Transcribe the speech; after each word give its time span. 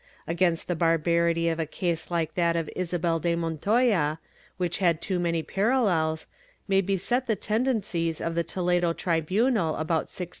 Against 0.27 0.67
the 0.67 0.75
barbarity 0.75 1.47
of 1.47 1.59
a 1.59 1.67
case 1.67 2.09
like 2.09 2.33
that 2.33 2.55
of 2.55 2.71
Isabel 2.75 3.19
de 3.19 3.35
Montoya, 3.35 4.17
which 4.57 4.79
had 4.79 4.99
too 4.99 5.19
many 5.19 5.43
parallels, 5.43 6.25
may 6.67 6.81
be 6.81 6.97
set 6.97 7.27
the 7.27 7.35
tendencies 7.35 8.19
of 8.19 8.33
the 8.33 8.43
Toledo 8.43 8.93
tribimal 8.95 9.79
about 9.79 10.09
1600. 10.09 10.29